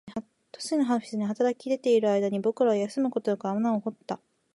[0.51, 4.19] 都心のオフィスに働き出ている間に、僕らは休むことなく穴を掘った